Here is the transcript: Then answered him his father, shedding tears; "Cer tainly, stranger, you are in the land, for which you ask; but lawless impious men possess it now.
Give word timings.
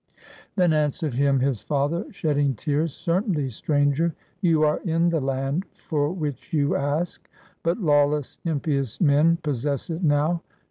Then 0.55 0.73
answered 0.73 1.13
him 1.13 1.41
his 1.41 1.61
father, 1.61 2.07
shedding 2.11 2.55
tears; 2.55 2.91
"Cer 2.95 3.21
tainly, 3.21 3.51
stranger, 3.51 4.15
you 4.41 4.63
are 4.63 4.79
in 4.79 5.09
the 5.09 5.21
land, 5.21 5.65
for 5.75 6.11
which 6.11 6.51
you 6.51 6.75
ask; 6.75 7.29
but 7.61 7.77
lawless 7.79 8.39
impious 8.43 8.99
men 8.99 9.37
possess 9.43 9.91
it 9.91 10.03
now. 10.03 10.41